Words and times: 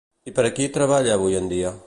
I 0.29 0.31
per 0.39 0.45
a 0.49 0.51
qui 0.59 0.67
treballa 0.79 1.13
avui 1.19 1.39
en 1.43 1.53
dia? 1.55 1.79